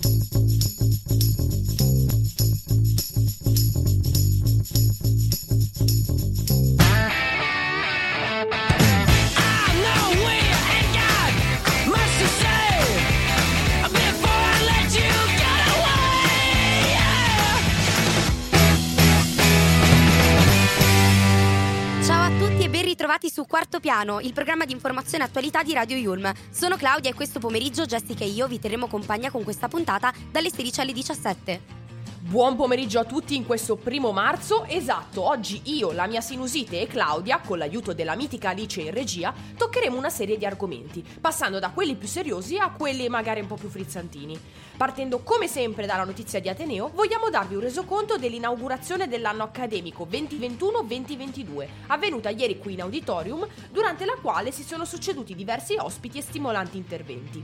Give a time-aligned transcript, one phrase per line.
[0.00, 0.21] thank you
[23.72, 26.30] Quarto Piano, il programma di informazione e attualità di Radio Yulm.
[26.50, 30.50] Sono Claudia e questo pomeriggio Jessica e io vi terremo compagnia con questa puntata dalle
[30.50, 31.81] 16 alle 17.
[32.24, 34.64] Buon pomeriggio a tutti in questo primo marzo.
[34.66, 39.34] Esatto, oggi io, la mia sinusite e Claudia, con l'aiuto della mitica Alice in regia,
[39.56, 43.56] toccheremo una serie di argomenti, passando da quelli più seriosi a quelli magari un po'
[43.56, 44.40] più frizzantini.
[44.76, 51.66] Partendo come sempre dalla notizia di Ateneo, vogliamo darvi un resoconto dell'inaugurazione dell'anno accademico 2021-2022,
[51.88, 56.76] avvenuta ieri qui in auditorium, durante la quale si sono succeduti diversi ospiti e stimolanti
[56.76, 57.42] interventi.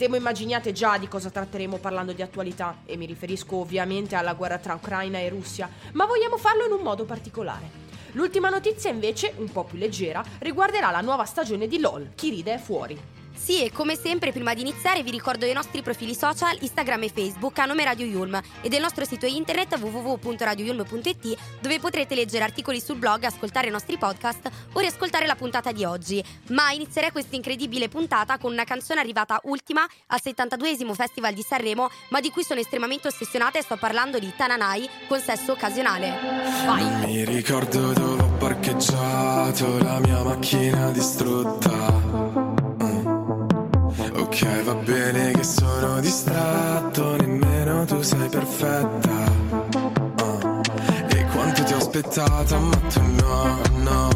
[0.00, 4.56] Temo immaginiate già di cosa tratteremo parlando di attualità, e mi riferisco ovviamente alla guerra
[4.56, 7.68] tra Ucraina e Russia, ma vogliamo farlo in un modo particolare.
[8.12, 12.54] L'ultima notizia invece, un po' più leggera, riguarderà la nuova stagione di LOL, Chi ride
[12.54, 12.98] è fuori.
[13.42, 17.08] Sì, e come sempre, prima di iniziare, vi ricordo i nostri profili social, Instagram e
[17.08, 22.80] Facebook a nome Radio Yulm e del nostro sito internet www.radioyulm.it dove potrete leggere articoli
[22.80, 26.22] sul blog, ascoltare i nostri podcast o riascoltare la puntata di oggi.
[26.48, 31.90] Ma inizierei questa incredibile puntata con una canzone arrivata ultima al 72esimo Festival di Sanremo,
[32.10, 36.14] ma di cui sono estremamente ossessionata e sto parlando di Tananai con sesso occasionale.
[36.66, 37.06] Vai!
[37.06, 42.59] Mi ricordo dove ho parcheggiato la mia macchina distrutta
[44.42, 49.32] Ok, va bene che sono distratto, nemmeno tu sei perfetta.
[49.52, 50.60] Uh.
[51.08, 54.08] E quanto ti ho aspettata, ma tu no, no.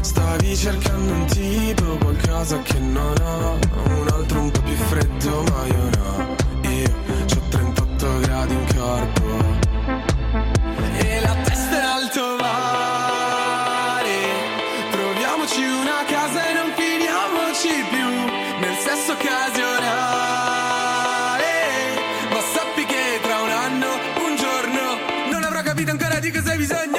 [0.00, 3.58] Stavi cercando un tipo, qualcosa che non ho.
[4.00, 6.70] Un altro un po' più freddo, ma io no.
[6.70, 6.90] Io
[7.36, 9.45] ho 38 gradi in corpo.
[26.72, 26.95] Ancora di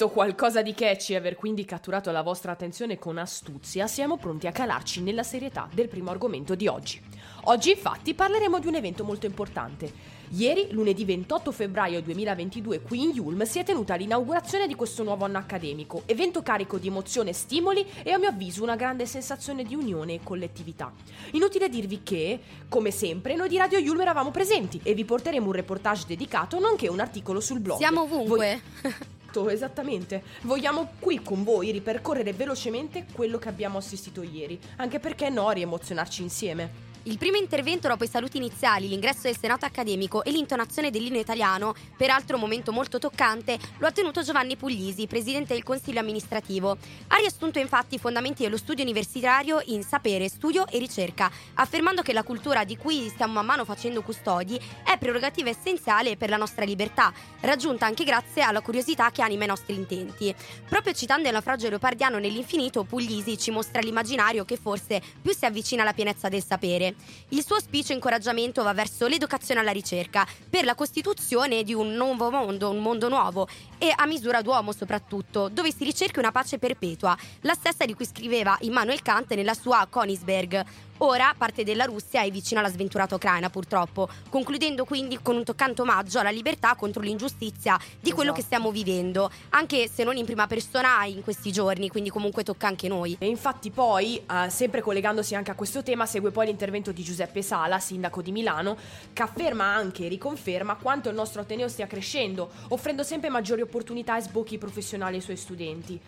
[0.00, 4.46] sentito qualcosa di catchy e aver quindi catturato la vostra attenzione con astuzia, siamo pronti
[4.46, 7.02] a calarci nella serietà del primo argomento di oggi.
[7.44, 10.18] Oggi infatti parleremo di un evento molto importante.
[10.30, 15.26] Ieri, lunedì 28 febbraio 2022, qui in Yulm si è tenuta l'inaugurazione di questo nuovo
[15.26, 19.64] anno accademico, evento carico di emozione e stimoli e a mio avviso una grande sensazione
[19.64, 20.92] di unione e collettività.
[21.32, 25.52] Inutile dirvi che, come sempre, noi di Radio Yulm eravamo presenti e vi porteremo un
[25.52, 27.78] reportage dedicato nonché un articolo sul blog.
[27.78, 28.62] Siamo ovunque.
[28.82, 29.18] Voi...
[29.48, 30.22] esattamente.
[30.42, 36.22] Vogliamo qui con voi ripercorrere velocemente quello che abbiamo assistito ieri, anche perché no riemozionarci
[36.22, 36.89] insieme.
[37.04, 41.74] Il primo intervento dopo i saluti iniziali, l'ingresso del Senato accademico e l'intonazione dell'inno italiano,
[41.96, 46.76] peraltro un momento molto toccante, lo ha tenuto Giovanni Puglisi, presidente del Consiglio amministrativo.
[47.08, 52.12] Ha riassunto infatti i fondamenti dello studio universitario in sapere, studio e ricerca, affermando che
[52.12, 56.66] la cultura di cui stiamo man mano facendo custodi è prerogativa essenziale per la nostra
[56.66, 60.34] libertà, raggiunta anche grazie alla curiosità che anima i nostri intenti.
[60.68, 65.80] Proprio citando il naufragio leopardiano nell'infinito, Puglisi ci mostra l'immaginario che forse più si avvicina
[65.80, 66.89] alla pienezza del sapere.
[67.28, 72.30] Il suo speech incoraggiamento va verso l'educazione alla ricerca, per la costituzione di un nuovo
[72.30, 73.48] mondo, un mondo nuovo
[73.78, 78.06] e a misura d'uomo soprattutto, dove si ricerchi una pace perpetua, la stessa di cui
[78.06, 80.64] scriveva Immanuel Kant nella sua Königsberg,
[81.02, 85.80] Ora parte della Russia è vicino alla sventurata Ucraina, purtroppo, concludendo quindi con un toccante
[85.80, 90.46] omaggio alla libertà contro l'ingiustizia di quello che stiamo vivendo, anche se non in prima
[90.46, 93.16] persona in questi giorni, quindi comunque tocca anche noi.
[93.18, 97.42] E infatti poi, eh, sempre collegandosi anche a questo tema, segue poi l'intervento di Giuseppe
[97.42, 98.78] Sala, sindaco di Milano,
[99.12, 104.16] che afferma anche e riconferma quanto il nostro Ateneo stia crescendo, offrendo sempre maggiori opportunità
[104.16, 106.00] e sbocchi professionali ai suoi studenti.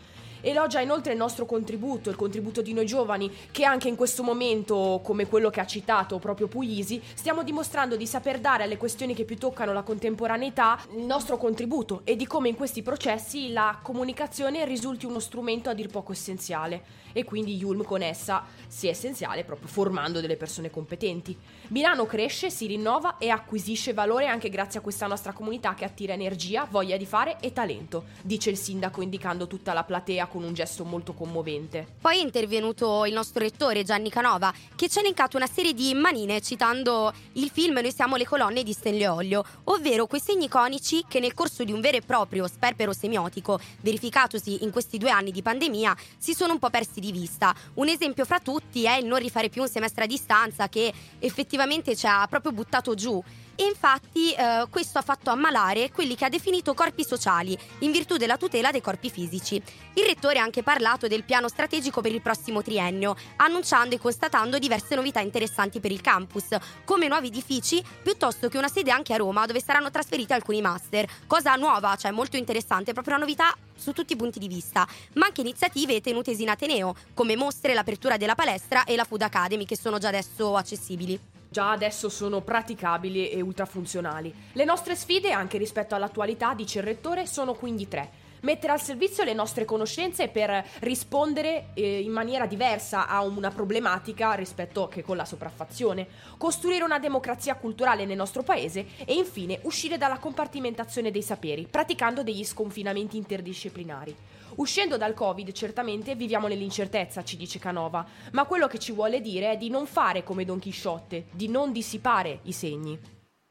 [0.44, 5.00] Elogia inoltre il nostro contributo, il contributo di noi giovani, che anche in questo momento,
[5.04, 9.24] come quello che ha citato proprio Puglisi, stiamo dimostrando di saper dare alle questioni che
[9.24, 14.64] più toccano la contemporaneità il nostro contributo e di come in questi processi la comunicazione
[14.64, 19.69] risulti uno strumento a dir poco essenziale e quindi Yulm con essa sia essenziale proprio
[19.69, 21.37] formando delle persone competenti.
[21.69, 26.12] Milano cresce, si rinnova e acquisisce valore anche grazie a questa nostra comunità che attira
[26.12, 30.55] energia, voglia di fare e talento, dice il sindaco indicando tutta la platea con un
[30.55, 31.87] gesto molto commovente.
[32.00, 35.94] Poi è intervenuto il nostro rettore Gianni Canova che ci ha elencato una serie di
[35.94, 41.05] manine citando il film Noi siamo le colonne di Stanley Olio, ovvero quei segni iconici
[41.08, 45.31] che nel corso di un vero e proprio sperpero semiotico verificatosi in questi due anni
[45.31, 47.54] di pandemia si sono un po' persi di vista.
[47.75, 51.96] Un esempio fra tutti è il non rifare più un semestre a distanza che effettivamente
[51.96, 53.22] ci ha proprio buttato giù
[53.62, 58.17] e infatti eh, questo ha fatto ammalare quelli che ha definito corpi sociali in virtù
[58.17, 59.62] della tutela dei corpi fisici.
[59.94, 64.59] Il rettore ha anche parlato del piano strategico per il prossimo triennio, annunciando e constatando
[64.59, 66.49] diverse novità interessanti per il campus,
[66.85, 71.06] come nuovi edifici piuttosto che una sede anche a Roma dove saranno trasferiti alcuni master,
[71.29, 75.26] cosa nuova, cioè molto interessante, proprio una novità su tutti i punti di vista, ma
[75.26, 79.76] anche iniziative tenutesi in Ateneo, come mostre, l'apertura della palestra e la Food Academy che
[79.76, 84.34] sono già adesso accessibili già adesso sono praticabili e ultrafunzionali.
[84.54, 89.25] Le nostre sfide, anche rispetto all'attualità, dice il rettore, sono quindi tre mettere al servizio
[89.25, 95.16] le nostre conoscenze per rispondere eh, in maniera diversa a una problematica rispetto che con
[95.16, 96.06] la sopraffazione,
[96.38, 102.22] costruire una democrazia culturale nel nostro paese e infine uscire dalla compartimentazione dei saperi, praticando
[102.22, 104.16] degli sconfinamenti interdisciplinari.
[104.56, 109.52] Uscendo dal Covid, certamente viviamo nell'incertezza, ci dice Canova, ma quello che ci vuole dire
[109.52, 112.99] è di non fare come Don Chisciotte, di non dissipare i segni.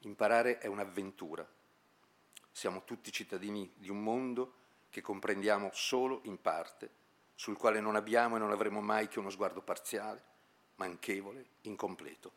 [0.02, 1.48] Imparare è un'avventura.
[2.52, 4.54] Siamo tutti cittadini di un mondo
[4.92, 6.90] che comprendiamo solo in parte,
[7.34, 10.22] sul quale non abbiamo e non avremo mai che uno sguardo parziale,
[10.76, 12.32] manchevole, incompleto.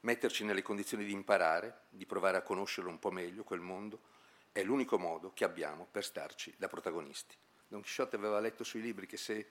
[0.00, 4.00] Metterci nelle condizioni di imparare, di provare a conoscerlo un po' meglio, quel mondo,
[4.52, 7.34] è l'unico modo che abbiamo per starci da protagonisti.
[7.74, 9.48] Don Chisciotte aveva letto sui libri che se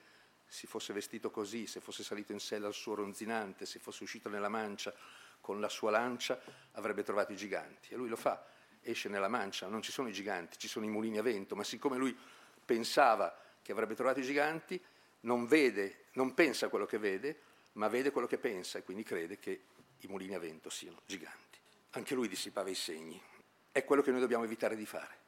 [0.48, 4.30] si fosse vestito così, se fosse salito in sella al suo ronzinante, se fosse uscito
[4.30, 4.94] nella mancia
[5.42, 6.39] con la sua lancia,
[6.72, 7.94] avrebbe trovato i giganti.
[7.94, 8.46] E lui lo fa,
[8.82, 11.65] esce nella mancia, non ci sono i giganti, ci sono i mulini a vento, ma
[11.65, 12.18] siccome lui
[12.63, 14.82] pensava che avrebbe trovato i giganti,
[15.22, 17.42] non vede, non pensa quello che vede,
[17.74, 19.63] ma vede quello che pensa e quindi crede che
[20.00, 21.60] i mulini a vento siano giganti.
[21.92, 23.22] Anche lui dissipava i segni.
[23.70, 25.23] È quello che noi dobbiamo evitare di fare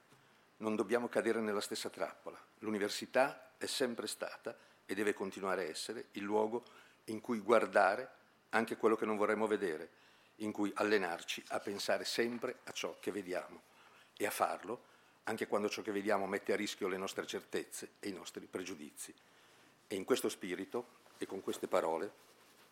[0.58, 2.40] non dobbiamo cadere nella stessa trappola.
[2.60, 6.64] L'università è sempre stata e deve continuare a essere il luogo
[7.06, 8.10] in cui guardare
[8.50, 9.90] anche quello che non vorremmo vedere,
[10.38, 13.62] in cui allenarci a pensare sempre a ciò che vediamo
[14.18, 14.94] e a farlo
[15.24, 19.14] anche quando ciò che vediamo mette a rischio le nostre certezze e i nostri pregiudizi.
[19.88, 22.24] E in questo spirito e con queste parole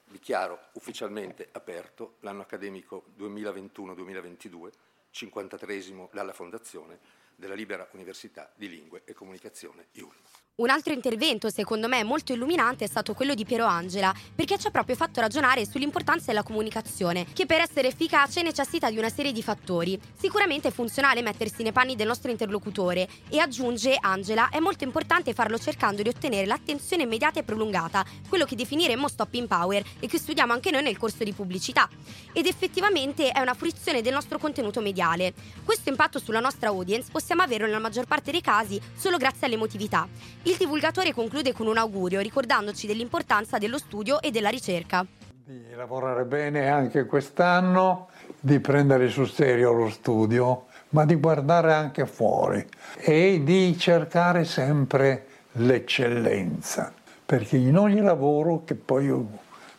[0.05, 4.69] dichiaro ufficialmente aperto l'anno accademico 2021-2022,
[5.09, 6.99] 53 dalla Fondazione,
[7.35, 10.13] della Libera Università di Lingue e Comunicazione IULM.
[10.55, 14.67] Un altro intervento, secondo me molto illuminante, è stato quello di Piero Angela, perché ci
[14.67, 19.31] ha proprio fatto ragionare sull'importanza della comunicazione, che per essere efficace necessita di una serie
[19.31, 19.99] di fattori.
[20.15, 25.33] Sicuramente è funzionale mettersi nei panni del nostro interlocutore e aggiunge Angela, è molto importante
[25.33, 30.05] farlo cercando di ottenere l'attenzione immediata e prolungata, quello che definiremmo stop in power e
[30.05, 31.89] che studiamo anche noi nel corso di pubblicità.
[32.31, 35.33] Ed effettivamente è una fruizione del nostro contenuto mediale.
[35.63, 40.05] Questo impatto sulla nostra audience possiamo averlo nella maggior parte dei casi solo grazie all'emotività.
[40.41, 45.05] Il divulgatore conclude con un augurio ricordandoci dell'importanza dello studio e della ricerca.
[45.45, 52.05] Di lavorare bene anche quest'anno, di prendere sul serio lo studio, ma di guardare anche
[52.05, 52.65] fuori
[52.97, 56.91] e di cercare sempre l'eccellenza,
[57.25, 59.09] perché in ogni lavoro, che poi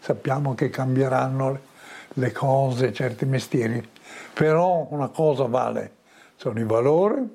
[0.01, 1.61] sappiamo che cambieranno
[2.15, 3.87] le cose, certi mestieri,
[4.33, 5.93] però una cosa vale,
[6.45, 7.27] sono i valori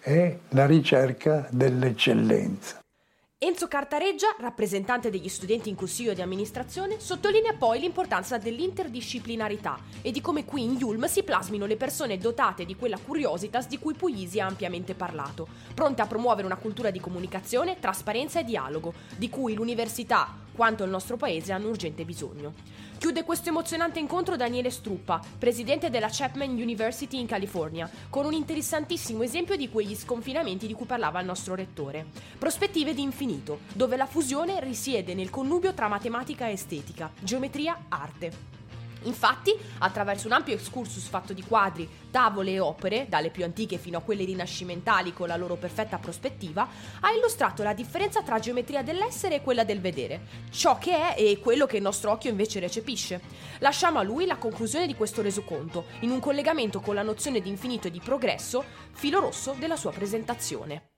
[0.00, 2.78] è la ricerca dell'eccellenza.
[3.36, 10.22] Enzo Cartareggia, rappresentante degli studenti in consiglio di amministrazione, sottolinea poi l'importanza dell'interdisciplinarità e di
[10.22, 14.40] come qui in Yulm si plasmino le persone dotate di quella curiositas di cui Puglisi
[14.40, 19.52] ha ampiamente parlato, pronte a promuovere una cultura di comunicazione, trasparenza e dialogo, di cui
[19.52, 22.54] l'università, quanto il nostro paese hanno urgente bisogno.
[23.00, 29.22] Chiude questo emozionante incontro Daniele Struppa, presidente della Chapman University in California, con un interessantissimo
[29.22, 32.04] esempio di quegli sconfinamenti di cui parlava il nostro rettore.
[32.38, 38.59] Prospettive di infinito, dove la fusione risiede nel connubio tra matematica e estetica, geometria, arte.
[39.02, 43.98] Infatti, attraverso un ampio excursus fatto di quadri, tavole e opere, dalle più antiche fino
[43.98, 46.68] a quelle rinascimentali con la loro perfetta prospettiva,
[47.00, 51.38] ha illustrato la differenza tra geometria dell'essere e quella del vedere, ciò che è e
[51.38, 53.20] quello che il nostro occhio invece recepisce.
[53.58, 57.48] Lasciamo a lui la conclusione di questo resoconto, in un collegamento con la nozione di
[57.48, 60.89] infinito e di progresso, filo rosso della sua presentazione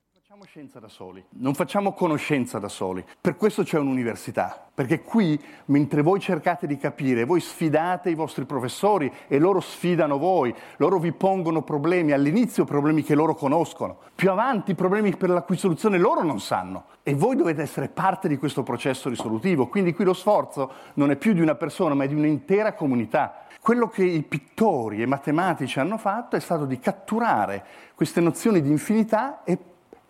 [0.42, 3.04] facciamo scienza da soli, non facciamo conoscenza da soli.
[3.20, 8.44] Per questo c'è un'università, perché qui, mentre voi cercate di capire, voi sfidate i vostri
[8.44, 14.30] professori e loro sfidano voi, loro vi pongono problemi, all'inizio problemi che loro conoscono, più
[14.30, 16.86] avanti problemi per la cui soluzione loro non sanno.
[17.04, 21.16] E voi dovete essere parte di questo processo risolutivo, quindi qui lo sforzo non è
[21.16, 23.46] più di una persona, ma è di un'intera comunità.
[23.60, 28.60] Quello che i pittori e i matematici hanno fatto è stato di catturare queste nozioni
[28.60, 29.56] di infinità e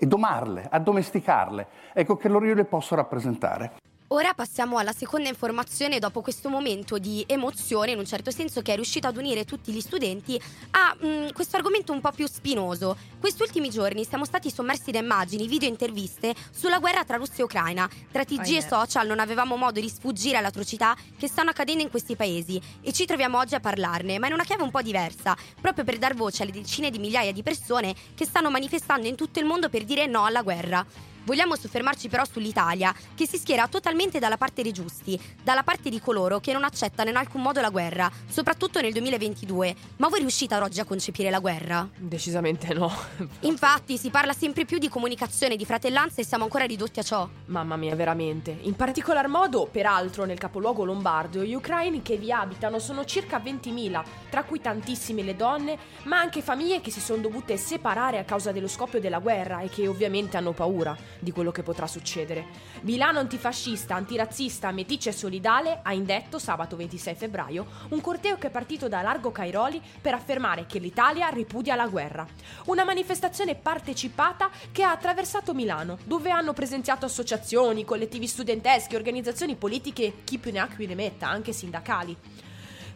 [0.02, 1.66] e domarle, addomesticarle.
[1.92, 3.74] Ecco che loro io le posso rappresentare.
[4.12, 8.72] Ora passiamo alla seconda informazione dopo questo momento di emozione, in un certo senso, che
[8.72, 10.38] è riuscito ad unire tutti gli studenti
[10.72, 12.94] a mh, mm, questo argomento un po' più spinoso.
[13.18, 17.38] Questi ultimi giorni siamo stati sommersi da immagini, video e interviste sulla guerra tra Russia
[17.38, 17.88] e Ucraina.
[18.10, 21.82] Tra TG oh, e social non avevamo modo di sfuggire alle atrocità che stanno accadendo
[21.82, 24.82] in questi paesi e ci troviamo oggi a parlarne, ma in una chiave un po'
[24.82, 29.16] diversa, proprio per dar voce alle decine di migliaia di persone che stanno manifestando in
[29.16, 31.11] tutto il mondo per dire no alla guerra.
[31.24, 36.00] Vogliamo soffermarci però sull'Italia, che si schiera totalmente dalla parte dei giusti, dalla parte di
[36.00, 39.74] coloro che non accettano in alcun modo la guerra, soprattutto nel 2022.
[39.98, 41.88] Ma voi riuscite oggi a concepire la guerra?
[41.96, 42.92] Decisamente no.
[43.42, 47.28] Infatti, si parla sempre più di comunicazione, di fratellanza e siamo ancora ridotti a ciò.
[47.46, 48.58] Mamma mia, veramente.
[48.62, 54.02] In particolar modo, peraltro, nel capoluogo lombardo, gli ucraini che vi abitano sono circa 20.000,
[54.28, 58.50] tra cui tantissime le donne, ma anche famiglie che si sono dovute separare a causa
[58.50, 62.46] dello scoppio della guerra e che ovviamente hanno paura di quello che potrà succedere.
[62.82, 68.50] Milano antifascista, antirazzista, meticcia e solidale ha indetto sabato 26 febbraio un corteo che è
[68.50, 72.26] partito da Largo Cairoli per affermare che l'Italia ripudia la guerra.
[72.66, 80.22] Una manifestazione partecipata che ha attraversato Milano, dove hanno presenziato associazioni, collettivi studenteschi, organizzazioni politiche,
[80.24, 82.16] chi più ne ha più ne metta, anche sindacali.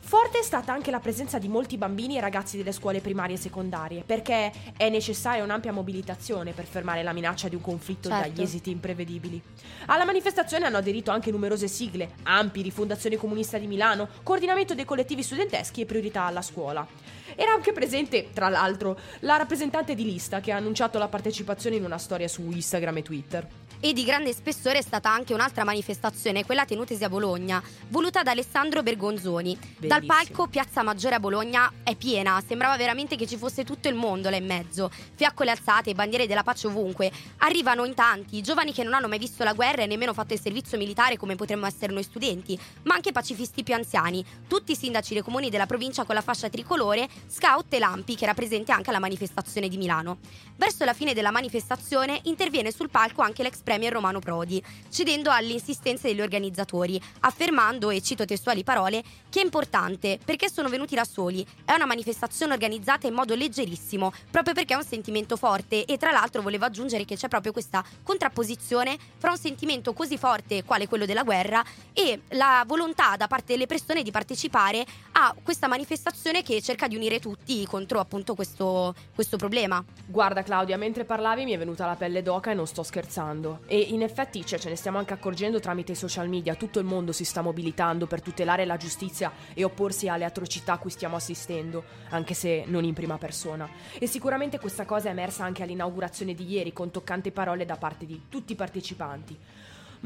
[0.06, 3.38] Forte è stata anche la presenza di molti bambini e ragazzi delle scuole primarie e
[3.40, 8.28] secondarie, perché è necessaria un'ampia mobilitazione per fermare la minaccia di un conflitto certo.
[8.28, 9.42] dagli esiti imprevedibili.
[9.86, 15.24] Alla manifestazione hanno aderito anche numerose sigle, AMPI, Rifondazione Comunista di Milano, Coordinamento dei collettivi
[15.24, 16.86] studenteschi e Priorità alla scuola.
[17.34, 21.84] Era anche presente, tra l'altro, la rappresentante di lista che ha annunciato la partecipazione in
[21.84, 23.48] una storia su Instagram e Twitter.
[23.78, 28.30] E di grande spessore è stata anche un'altra manifestazione, quella tenutesi a Bologna, voluta da
[28.30, 29.54] Alessandro Bergonzoni.
[29.54, 29.86] Bellissimo.
[29.86, 33.94] Dal palco Piazza Maggiore a Bologna è piena, sembrava veramente che ci fosse tutto il
[33.94, 34.90] mondo là in mezzo.
[35.14, 37.12] Fiaccole alzate, bandiere della pace ovunque.
[37.38, 40.40] Arrivano in tanti, giovani che non hanno mai visto la guerra e nemmeno fatto il
[40.40, 44.24] servizio militare come potremmo essere noi studenti, ma anche pacifisti più anziani.
[44.48, 48.24] Tutti i sindaci dei comuni della provincia con la fascia tricolore, scout e lampi, che
[48.24, 50.18] era presente anche alla manifestazione di Milano.
[50.56, 55.52] Verso la fine della manifestazione interviene sul palco anche l'ex premier Romano Prodi, cedendo alle
[55.52, 61.02] insistenze degli organizzatori, affermando, e cito testuali parole, che è importante perché sono venuti da
[61.02, 65.96] soli, è una manifestazione organizzata in modo leggerissimo, proprio perché è un sentimento forte e
[65.98, 70.86] tra l'altro volevo aggiungere che c'è proprio questa contrapposizione fra un sentimento così forte quale
[70.86, 76.44] quello della guerra e la volontà da parte delle persone di partecipare a questa manifestazione
[76.44, 79.84] che cerca di unire tutti contro appunto questo, questo problema.
[80.06, 83.55] Guarda Claudia, mentre parlavi mi è venuta la pelle d'oca e non sto scherzando.
[83.66, 86.84] E in effetti cioè, ce ne stiamo anche accorgendo tramite i social media, tutto il
[86.84, 91.16] mondo si sta mobilitando per tutelare la giustizia e opporsi alle atrocità a cui stiamo
[91.16, 93.68] assistendo, anche se non in prima persona.
[93.98, 98.06] E sicuramente questa cosa è emersa anche all'inaugurazione di ieri con toccanti parole da parte
[98.06, 99.36] di tutti i partecipanti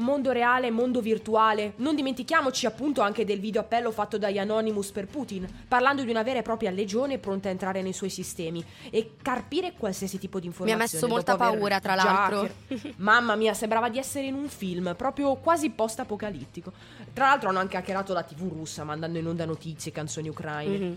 [0.01, 1.73] mondo reale, mondo virtuale.
[1.77, 6.23] Non dimentichiamoci appunto anche del video appello fatto dagli Anonymous per Putin, parlando di una
[6.23, 10.47] vera e propria legione pronta a entrare nei suoi sistemi e carpire qualsiasi tipo di
[10.47, 10.83] informazione.
[10.83, 12.49] Mi ha messo molta paura, tra l'altro.
[12.97, 16.71] Mamma mia, sembrava di essere in un film, proprio quasi post-apocalittico.
[17.13, 20.77] Tra l'altro hanno anche hackerato la TV russa, mandando in onda notizie, canzoni ucraine.
[20.77, 20.93] Mm-hmm.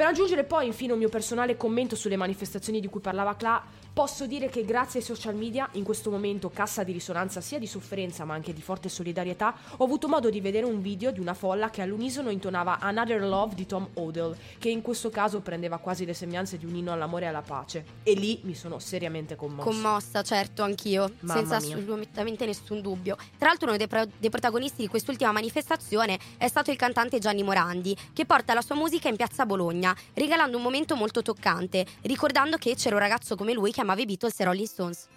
[0.00, 4.26] Per aggiungere poi infine un mio personale commento sulle manifestazioni di cui parlava Cla, Posso
[4.26, 8.24] dire che grazie ai social media, in questo momento cassa di risonanza sia di sofferenza
[8.24, 11.70] ma anche di forte solidarietà, ho avuto modo di vedere un video di una folla
[11.70, 16.14] che all'unisono intonava Another Love di Tom Odell, che in questo caso prendeva quasi le
[16.14, 17.84] sembianze di un inno all'amore e alla pace.
[18.04, 19.68] E lì mi sono seriamente commossa.
[19.68, 21.76] Commossa, certo, anch'io, Mamma senza mia.
[21.76, 23.16] assolutamente nessun dubbio.
[23.36, 27.42] Tra l'altro uno dei, pro- dei protagonisti di quest'ultima manifestazione è stato il cantante Gianni
[27.42, 32.56] Morandi, che porta la sua musica in piazza Bologna, regalando un momento molto toccante, ricordando
[32.56, 35.08] che c'era un ragazzo come lui che amava i Beatles e Rolling Stones.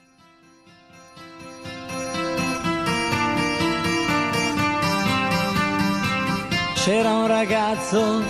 [6.84, 8.22] C'era un ragazzo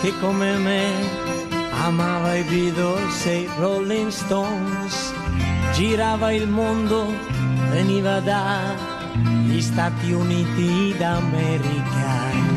[0.00, 1.22] che come me
[1.84, 5.12] amava i Beatles e i Rolling Stones,
[5.74, 7.06] girava il mondo,
[7.70, 12.53] veniva dagli Stati Uniti d'America.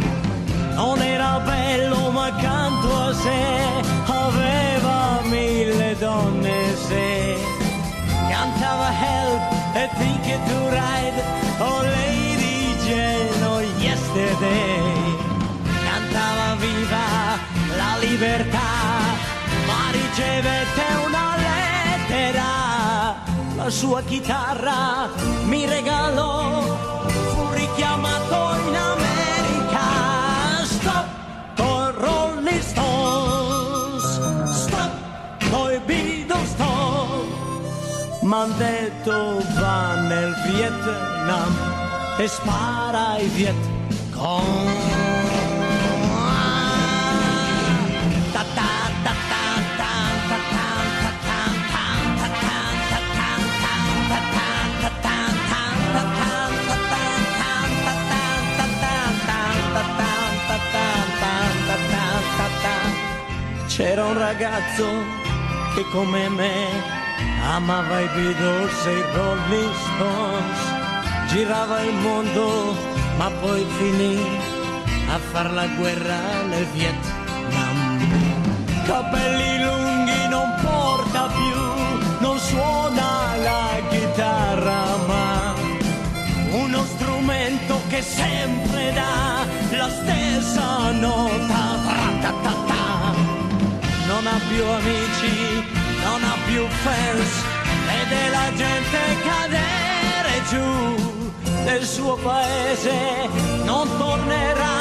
[0.78, 7.36] Non era bello ma accanto a sé aveva mille donne se
[8.30, 9.42] cantava Help
[9.74, 11.24] e Ticket to Ride
[11.58, 12.76] oh Lady
[13.44, 15.18] oh Yesterday
[15.84, 17.06] cantava viva
[17.76, 18.70] la libertà
[19.66, 23.16] ma ricevette una lettera.
[23.56, 25.10] La sua chitarra
[25.46, 26.62] mi regalò
[27.34, 29.07] fu richiamato in America
[38.58, 41.56] detto va nel Vietnam
[42.18, 43.56] e spara ai Viet
[44.16, 45.06] Cong.
[63.68, 64.88] C'era un ragazzo
[65.76, 66.97] che come me
[67.56, 70.60] amava i Beatles e i Rolling Stones,
[71.32, 72.76] girava il mondo
[73.18, 74.18] ma poi finì
[75.10, 77.78] a far la guerra nel Vietnam.
[78.86, 81.60] Capelli lunghi non porta più,
[82.20, 85.54] non suona la chitarra ma
[86.52, 89.46] uno strumento che sempre dà
[89.78, 91.66] la stessa nota.
[94.08, 95.77] Non ha più amici
[96.18, 97.44] non ha più fans
[97.86, 99.00] vede la gente
[99.30, 100.70] cadere giù
[101.64, 102.96] nel suo paese
[103.64, 104.78] non tornerà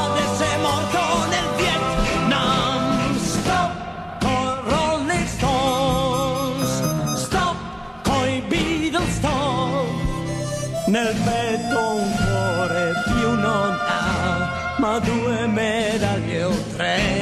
[0.00, 3.16] ad essere morto nel Vietnam.
[3.18, 3.72] Stop
[4.20, 7.56] con Rolling Stones stop
[8.02, 9.86] con i Beatles stop.
[10.86, 17.21] Nel petto un cuore più non ha ma due medaglie o tre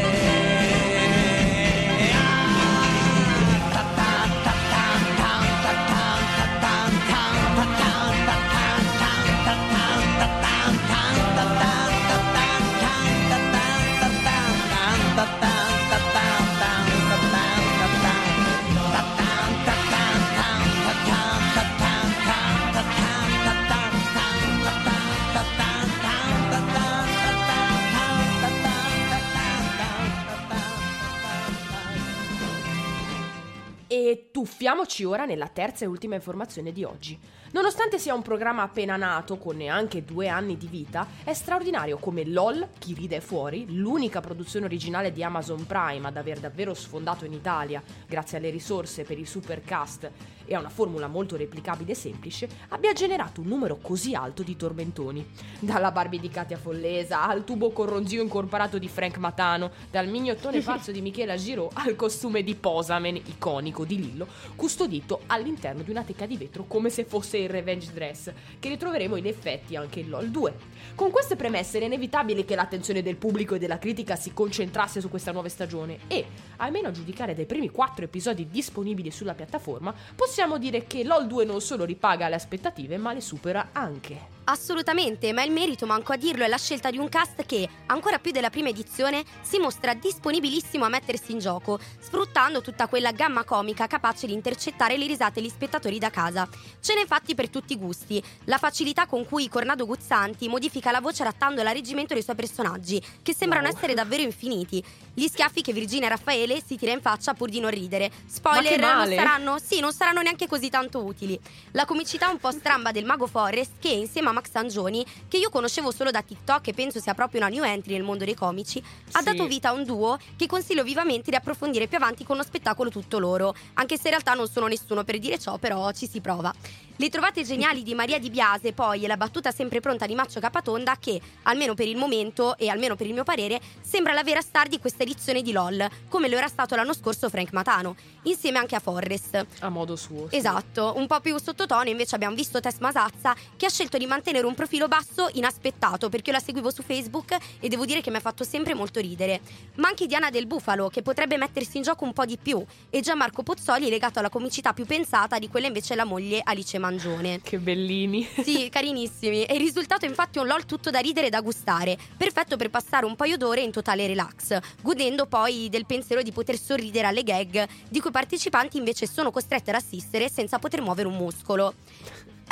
[34.91, 37.19] tuffiamoci ora nella terza e ultima informazione di oggi.
[37.53, 42.27] Nonostante sia un programma appena nato, con neanche due anni di vita, è straordinario come
[42.27, 47.25] LOL, Chi ride è fuori, l'unica produzione originale di Amazon Prime ad aver davvero sfondato
[47.25, 50.11] in Italia, grazie alle risorse per il supercast
[50.51, 54.57] e a una formula molto replicabile e semplice, abbia generato un numero così alto di
[54.57, 55.25] tormentoni.
[55.61, 60.59] Dalla Barbie di Katia Follesa al tubo con ronzio incorporato di Frank Matano, dal mignottone
[60.61, 66.03] pazzo di Michela Giraud al costume di Posamen, iconico di Lillo, custodito all'interno di una
[66.03, 70.09] teca di vetro come se fosse il Revenge Dress, che ritroveremo in effetti anche in
[70.09, 70.55] LOL 2.
[70.97, 75.09] Con queste premesse era inevitabile che l'attenzione del pubblico e della critica si concentrasse su
[75.09, 80.39] questa nuova stagione e, almeno a giudicare dai primi quattro episodi disponibili sulla piattaforma, possiamo
[80.59, 84.40] dire che LOL 2 non solo ripaga le aspettative ma le supera anche.
[84.51, 88.19] Assolutamente, ma il merito, manco a dirlo, è la scelta di un cast che, ancora
[88.19, 93.45] più della prima edizione, si mostra disponibilissimo a mettersi in gioco, sfruttando tutta quella gamma
[93.45, 96.49] comica capace di intercettare le risate degli spettatori da casa.
[96.81, 98.21] Ce n'è infatti per tutti i gusti.
[98.47, 103.01] La facilità con cui Cornado Guzzanti modifica la voce adattandola al reggimento dei suoi personaggi,
[103.23, 103.77] che sembrano Wow.
[103.77, 104.83] essere davvero infiniti.
[105.15, 108.11] Gli schiaffi che Virginia Raffaele si tira in faccia pur di non ridere.
[108.27, 111.39] Spoiler, non saranno, sì, non saranno neanche così tanto utili.
[111.73, 115.51] La comicità un po' stramba del mago Forrest che insieme a Max Sangioni, che io
[115.51, 118.83] conoscevo solo da TikTok e penso sia proprio una new entry nel mondo dei comici,
[119.13, 119.25] ha Sì.
[119.25, 122.89] dato vita a un duo che consiglio vivamente di approfondire più avanti con lo spettacolo
[122.91, 126.21] tutto loro, anche se in realtà non sono nessuno per dire ciò, però ci si
[126.21, 126.53] prova.
[126.97, 130.39] Le trovate geniali di Maria Di Biase, poi, e la battuta sempre pronta di Maccio
[130.39, 134.43] Capatonda, che, almeno per il momento e almeno per il mio parere, sembra la vera
[134.43, 138.59] star di questa edizione di LOL, come lo era stato l'anno scorso Frank Matano, insieme
[138.59, 139.47] anche a Forrest.
[139.61, 140.29] A modo suo.
[140.29, 140.37] sì.
[140.37, 144.20] Esatto, un po' più sottotono invece abbiamo visto Tess Masazza che ha scelto di mantenere
[144.47, 148.17] un profilo basso inaspettato perché io la seguivo su Facebook e devo dire che mi
[148.17, 149.41] ha fatto sempre molto ridere.
[149.77, 153.01] Ma anche Diana del Bufalo che potrebbe mettersi in gioco un po' di più e
[153.01, 157.41] Gianmarco Pozzoli legato alla comicità più pensata di quella invece la moglie Alice Mangione.
[157.43, 158.29] Che bellini.
[158.43, 159.45] Sì, carinissimi.
[159.45, 162.71] E il risultato è infatti un LOL tutto da ridere e da gustare, perfetto per
[162.71, 167.23] passare un paio d'ore in totale relax, godendo poi del pensiero di poter sorridere alle
[167.23, 171.75] gag, di cui i partecipanti invece sono costretti ad assistere senza poter muovere un muscolo.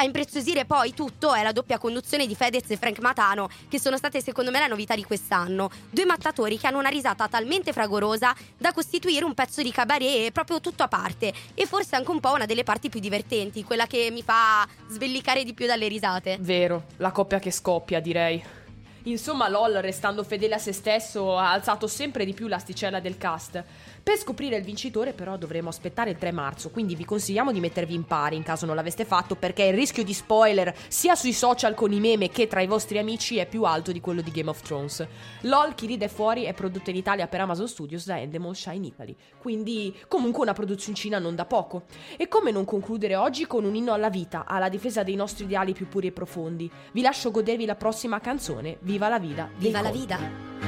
[0.00, 3.96] A impreziosire poi tutto è la doppia conduzione di Fedez e Frank Matano, che sono
[3.96, 5.68] state secondo me la novità di quest'anno.
[5.90, 10.60] Due mattatori che hanno una risata talmente fragorosa da costituire un pezzo di cabaret proprio
[10.60, 11.32] tutto a parte.
[11.52, 15.42] E forse anche un po' una delle parti più divertenti, quella che mi fa sbellicare
[15.42, 16.36] di più dalle risate.
[16.38, 18.40] Vero, la coppia che scoppia, direi.
[19.04, 23.64] Insomma, LOL, restando fedele a se stesso, ha alzato sempre di più l'asticella del cast.
[24.08, 27.92] Per scoprire il vincitore, però, dovremo aspettare il 3 marzo, quindi vi consigliamo di mettervi
[27.92, 31.74] in pari in caso non l'aveste fatto, perché il rischio di spoiler, sia sui social
[31.74, 34.48] con i meme che tra i vostri amici, è più alto di quello di Game
[34.48, 35.06] of Thrones.
[35.42, 39.14] LOL, chi ride fuori, è prodotto in Italia per Amazon Studios da Endemol Shine Italy,
[39.36, 41.82] quindi comunque una produzioncina non da poco.
[42.16, 45.74] E come non concludere oggi con un inno alla vita, alla difesa dei nostri ideali
[45.74, 46.70] più puri e profondi?
[46.92, 50.67] Vi lascio godervi la prossima canzone, Viva la dei Viva la vita!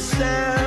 [0.00, 0.59] yourself.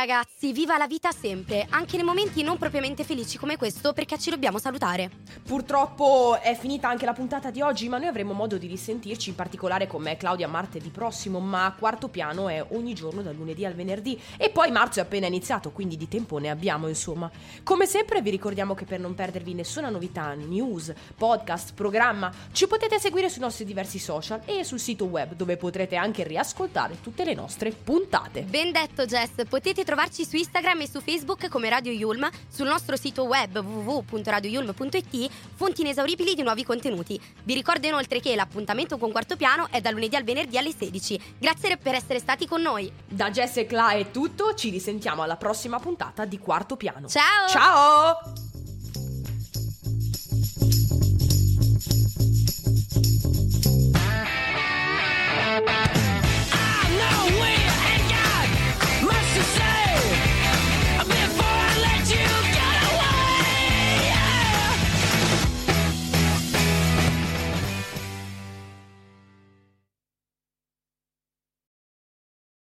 [0.00, 4.30] Ragazzi, viva la vita sempre, anche nei momenti non propriamente felici come questo perché ci
[4.30, 5.10] dobbiamo salutare.
[5.46, 9.34] Purtroppo è finita anche la puntata di oggi, ma noi avremo modo di risentirci, in
[9.34, 13.74] particolare con me Claudia martedì prossimo, ma quarto piano è ogni giorno dal lunedì al
[13.74, 17.30] venerdì e poi marzo è appena iniziato, quindi di tempo ne abbiamo insomma.
[17.62, 22.98] Come sempre vi ricordiamo che per non perdervi nessuna novità, news, podcast, programma, ci potete
[22.98, 27.34] seguire sui nostri diversi social e sul sito web dove potrete anche riascoltare tutte le
[27.34, 28.42] nostre puntate.
[28.42, 32.94] Ben detto Jess, potete trovarci su Instagram e su Facebook come Radio Yulm, sul nostro
[32.94, 37.20] sito web www.radioyulm.it, fonti inesauribili di nuovi contenuti.
[37.42, 41.34] Vi ricordo inoltre che l'appuntamento con Quarto Piano è dal lunedì al venerdì alle 16.
[41.38, 42.88] Grazie per essere stati con noi.
[43.04, 47.08] Da Jess e Cla è tutto, ci risentiamo alla prossima puntata di Quarto Piano.
[47.08, 47.48] Ciao!
[47.48, 48.48] Ciao!